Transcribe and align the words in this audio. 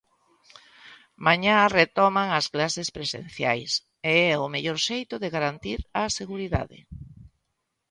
Mañá 1.25 1.55
retoman 1.79 2.29
as 2.39 2.45
clases 2.53 2.87
presenciais 2.97 3.71
e 4.13 4.13
é 4.33 4.35
o 4.45 4.51
mellor 4.53 4.77
xeito 4.87 5.15
de 5.23 5.29
garantir 5.35 5.79
a 6.01 6.03
seguridade. 6.19 6.77